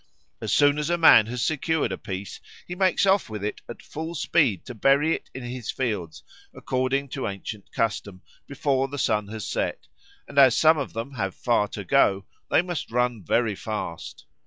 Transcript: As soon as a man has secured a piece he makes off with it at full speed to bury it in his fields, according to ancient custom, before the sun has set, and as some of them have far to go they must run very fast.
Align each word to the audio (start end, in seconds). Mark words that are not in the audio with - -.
As 0.41 0.51
soon 0.51 0.79
as 0.79 0.89
a 0.89 0.97
man 0.97 1.27
has 1.27 1.43
secured 1.43 1.91
a 1.91 1.97
piece 1.99 2.39
he 2.67 2.73
makes 2.73 3.05
off 3.05 3.29
with 3.29 3.43
it 3.43 3.61
at 3.69 3.83
full 3.83 4.15
speed 4.15 4.65
to 4.65 4.73
bury 4.73 5.13
it 5.13 5.29
in 5.31 5.43
his 5.43 5.69
fields, 5.69 6.23
according 6.55 7.09
to 7.09 7.27
ancient 7.27 7.71
custom, 7.71 8.23
before 8.47 8.87
the 8.87 8.97
sun 8.97 9.27
has 9.27 9.45
set, 9.45 9.87
and 10.27 10.39
as 10.39 10.57
some 10.57 10.79
of 10.79 10.93
them 10.93 11.13
have 11.13 11.35
far 11.35 11.67
to 11.67 11.83
go 11.85 12.25
they 12.49 12.63
must 12.63 12.89
run 12.89 13.21
very 13.23 13.53
fast. 13.53 14.25